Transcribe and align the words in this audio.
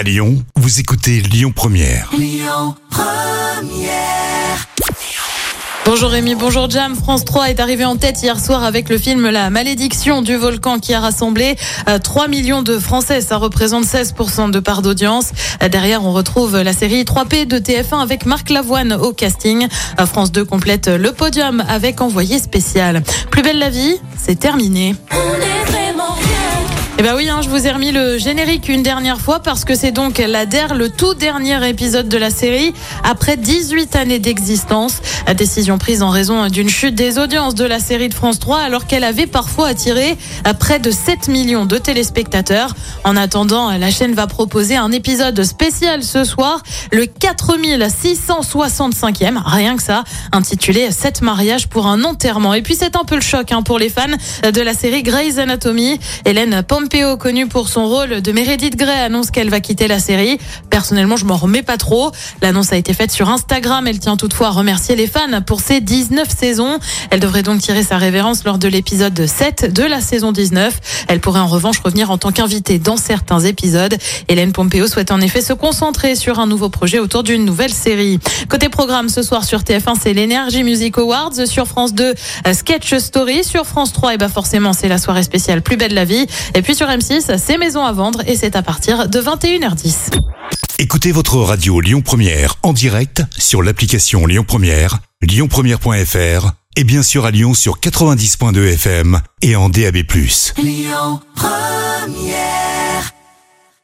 À 0.00 0.02
Lyon, 0.02 0.42
vous 0.56 0.80
écoutez 0.80 1.20
Lyon 1.20 1.52
Première. 1.54 2.10
Bonjour 5.84 6.08
Rémi, 6.08 6.34
bonjour 6.36 6.70
Jam. 6.70 6.96
France 6.96 7.26
3 7.26 7.50
est 7.50 7.60
arrivé 7.60 7.84
en 7.84 7.96
tête 7.96 8.22
hier 8.22 8.40
soir 8.40 8.64
avec 8.64 8.88
le 8.88 8.96
film 8.96 9.28
La 9.28 9.50
malédiction 9.50 10.22
du 10.22 10.36
volcan 10.36 10.78
qui 10.78 10.94
a 10.94 11.00
rassemblé 11.00 11.54
euh, 11.86 11.98
3 11.98 12.28
millions 12.28 12.62
de 12.62 12.78
Français. 12.78 13.20
Ça 13.20 13.36
représente 13.36 13.84
16% 13.84 14.50
de 14.50 14.58
part 14.58 14.80
d'audience. 14.80 15.32
Euh, 15.62 15.68
Derrière, 15.68 16.02
on 16.02 16.12
retrouve 16.12 16.56
la 16.56 16.72
série 16.72 17.02
3P 17.02 17.46
de 17.46 17.58
TF1 17.58 18.00
avec 18.00 18.24
Marc 18.24 18.48
Lavoine 18.48 18.94
au 18.94 19.12
casting. 19.12 19.68
Euh, 20.00 20.06
France 20.06 20.32
2 20.32 20.46
complète 20.46 20.88
le 20.88 21.12
podium 21.12 21.62
avec 21.68 22.00
envoyé 22.00 22.38
spécial. 22.38 23.02
Plus 23.30 23.42
belle 23.42 23.58
la 23.58 23.68
vie, 23.68 23.96
c'est 24.16 24.38
terminé. 24.38 24.94
Eh 27.00 27.02
ben 27.02 27.16
oui, 27.16 27.28
hein, 27.30 27.40
je 27.42 27.48
vous 27.48 27.66
ai 27.66 27.70
remis 27.70 27.92
le 27.92 28.18
générique 28.18 28.68
une 28.68 28.82
dernière 28.82 29.22
fois 29.22 29.40
parce 29.40 29.64
que 29.64 29.74
c'est 29.74 29.90
donc 29.90 30.18
la 30.18 30.44
DER, 30.44 30.74
le 30.74 30.90
tout 30.90 31.14
dernier 31.14 31.66
épisode 31.66 32.10
de 32.10 32.18
la 32.18 32.28
série 32.28 32.74
après 33.04 33.38
18 33.38 33.96
années 33.96 34.18
d'existence. 34.18 35.00
La 35.26 35.32
décision 35.32 35.78
prise 35.78 36.02
en 36.02 36.10
raison 36.10 36.46
d'une 36.48 36.68
chute 36.68 36.94
des 36.94 37.18
audiences 37.18 37.54
de 37.54 37.64
la 37.64 37.78
série 37.78 38.10
de 38.10 38.14
France 38.14 38.38
3 38.38 38.58
alors 38.58 38.86
qu'elle 38.86 39.04
avait 39.04 39.26
parfois 39.26 39.68
attiré 39.68 40.18
près 40.58 40.78
de 40.78 40.90
7 40.90 41.28
millions 41.28 41.64
de 41.64 41.78
téléspectateurs. 41.78 42.74
En 43.04 43.16
attendant, 43.16 43.70
la 43.70 43.90
chaîne 43.90 44.12
va 44.12 44.26
proposer 44.26 44.76
un 44.76 44.92
épisode 44.92 45.42
spécial 45.42 46.02
ce 46.02 46.24
soir, 46.24 46.62
le 46.92 47.04
4665e, 47.04 49.40
rien 49.42 49.76
que 49.76 49.82
ça, 49.82 50.04
intitulé 50.32 50.90
7 50.90 51.22
mariages 51.22 51.66
pour 51.66 51.86
un 51.86 52.04
enterrement. 52.04 52.52
Et 52.52 52.60
puis 52.60 52.74
c'est 52.74 52.94
un 52.94 53.04
peu 53.04 53.14
le 53.14 53.22
choc 53.22 53.52
hein, 53.52 53.62
pour 53.62 53.78
les 53.78 53.88
fans 53.88 54.04
de 54.42 54.60
la 54.60 54.74
série 54.74 55.02
Grey's 55.02 55.38
Anatomy. 55.38 55.98
Hélène 56.26 56.62
Pompeo, 56.90 57.16
connue 57.16 57.46
pour 57.46 57.68
son 57.68 57.86
rôle 57.86 58.20
de 58.20 58.32
Meredith 58.32 58.74
Grey, 58.74 59.00
annonce 59.00 59.30
qu'elle 59.30 59.48
va 59.48 59.60
quitter 59.60 59.86
la 59.86 60.00
série. 60.00 60.38
Personnellement, 60.70 61.16
je 61.16 61.24
m'en 61.24 61.36
remets 61.36 61.62
pas 61.62 61.76
trop. 61.76 62.10
L'annonce 62.42 62.72
a 62.72 62.76
été 62.76 62.94
faite 62.94 63.12
sur 63.12 63.28
Instagram. 63.28 63.86
Elle 63.86 64.00
tient 64.00 64.16
toutefois 64.16 64.48
à 64.48 64.50
remercier 64.50 64.96
les 64.96 65.06
fans 65.06 65.40
pour 65.46 65.60
ces 65.60 65.80
19 65.80 66.28
saisons. 66.28 66.80
Elle 67.10 67.20
devrait 67.20 67.44
donc 67.44 67.60
tirer 67.60 67.84
sa 67.84 67.96
révérence 67.96 68.42
lors 68.44 68.58
de 68.58 68.66
l'épisode 68.66 69.24
7 69.24 69.72
de 69.72 69.84
la 69.84 70.00
saison 70.00 70.32
19. 70.32 71.06
Elle 71.06 71.20
pourrait 71.20 71.38
en 71.38 71.46
revanche 71.46 71.78
revenir 71.78 72.10
en 72.10 72.18
tant 72.18 72.32
qu'invitée 72.32 72.80
dans 72.80 72.96
certains 72.96 73.40
épisodes. 73.40 73.96
Hélène 74.26 74.52
Pompeo 74.52 74.88
souhaite 74.88 75.12
en 75.12 75.20
effet 75.20 75.42
se 75.42 75.52
concentrer 75.52 76.16
sur 76.16 76.40
un 76.40 76.48
nouveau 76.48 76.70
projet 76.70 76.98
autour 76.98 77.22
d'une 77.22 77.44
nouvelle 77.44 77.72
série. 77.72 78.18
Côté 78.48 78.68
programme, 78.68 79.08
ce 79.08 79.22
soir 79.22 79.44
sur 79.44 79.60
TF1, 79.60 79.94
c'est 80.02 80.12
l'Energy 80.12 80.64
Music 80.64 80.98
Awards. 80.98 81.46
Sur 81.46 81.68
France 81.68 81.94
2, 81.94 82.14
euh, 82.46 82.52
Sketch 82.52 82.96
Story. 82.96 83.44
Sur 83.44 83.64
France 83.64 83.92
3, 83.92 84.14
et 84.14 84.18
ben 84.18 84.28
forcément, 84.28 84.72
c'est 84.72 84.88
la 84.88 84.98
soirée 84.98 85.22
spéciale 85.22 85.62
Plus 85.62 85.76
belle 85.76 85.94
la 85.94 86.04
vie. 86.04 86.26
Et 86.54 86.62
puis 86.62 86.74
sur 86.80 86.88
M6, 86.88 87.36
c'est 87.36 87.58
Maison 87.58 87.84
à 87.84 87.92
vendre 87.92 88.22
et 88.26 88.36
c'est 88.36 88.56
à 88.56 88.62
partir 88.62 89.06
de 89.06 89.20
21h10. 89.20 90.18
Écoutez 90.78 91.12
votre 91.12 91.36
radio 91.36 91.78
Lyon 91.78 92.00
Première 92.00 92.54
en 92.62 92.72
direct 92.72 93.22
sur 93.36 93.62
l'application 93.62 94.24
Lyon 94.24 94.44
Première, 94.48 94.96
lyonpremière.fr 95.20 96.52
et 96.76 96.84
bien 96.84 97.02
sûr 97.02 97.26
à 97.26 97.32
Lyon 97.32 97.52
sur 97.52 97.80
90.2 97.80 98.72
FM 98.72 99.20
et 99.42 99.56
en 99.56 99.68
DAB+. 99.68 99.98
Lyon 100.56 101.20
Première 101.34 102.69